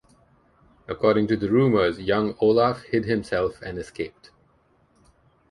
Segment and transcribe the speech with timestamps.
[0.87, 4.31] According to the rumors, young Olaf hid himself and escaped.